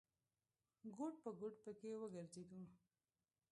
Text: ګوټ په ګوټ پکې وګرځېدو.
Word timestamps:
ګوټ 0.95 1.13
په 1.23 1.29
ګوټ 1.39 1.55
پکې 1.63 1.89
وګرځېدو. 2.01 2.61